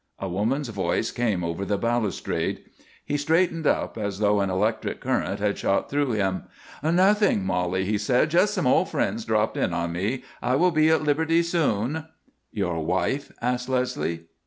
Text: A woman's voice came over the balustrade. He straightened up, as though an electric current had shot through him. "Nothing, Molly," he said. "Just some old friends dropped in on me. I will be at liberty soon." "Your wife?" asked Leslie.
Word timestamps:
A 0.17 0.27
woman's 0.27 0.69
voice 0.69 1.11
came 1.11 1.43
over 1.43 1.63
the 1.63 1.77
balustrade. 1.77 2.63
He 3.05 3.17
straightened 3.17 3.67
up, 3.67 3.99
as 3.99 4.17
though 4.17 4.39
an 4.41 4.49
electric 4.49 4.99
current 4.99 5.39
had 5.39 5.59
shot 5.59 5.91
through 5.91 6.13
him. 6.13 6.45
"Nothing, 6.81 7.45
Molly," 7.45 7.85
he 7.85 7.99
said. 7.99 8.31
"Just 8.31 8.55
some 8.55 8.65
old 8.65 8.89
friends 8.89 9.25
dropped 9.25 9.57
in 9.57 9.75
on 9.75 9.91
me. 9.91 10.23
I 10.41 10.55
will 10.55 10.71
be 10.71 10.89
at 10.89 11.03
liberty 11.03 11.43
soon." 11.43 12.07
"Your 12.51 12.83
wife?" 12.83 13.31
asked 13.43 13.69
Leslie. 13.69 14.23